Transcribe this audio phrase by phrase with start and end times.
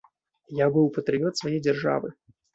[0.59, 2.13] Я быў патрыёт свае дзяржавы.